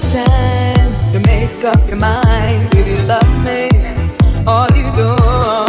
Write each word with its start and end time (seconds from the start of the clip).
time 0.00 1.12
to 1.12 1.20
make 1.26 1.64
up 1.64 1.88
your 1.88 1.96
mind. 1.96 2.70
Do 2.70 2.78
you 2.78 2.98
love 3.02 3.44
me? 3.44 3.68
All 4.46 4.68
you 4.74 4.90
do. 4.96 5.67